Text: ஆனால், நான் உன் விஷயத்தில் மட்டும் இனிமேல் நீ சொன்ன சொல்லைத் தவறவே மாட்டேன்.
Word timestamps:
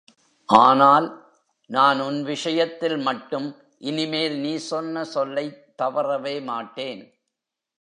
ஆனால், 0.49 1.07
நான் 1.69 1.99
உன் 1.99 2.23
விஷயத்தில் 2.23 2.97
மட்டும் 2.97 3.55
இனிமேல் 3.77 4.39
நீ 4.39 4.55
சொன்ன 4.55 5.03
சொல்லைத் 5.03 5.77
தவறவே 5.77 6.41
மாட்டேன். 6.41 7.01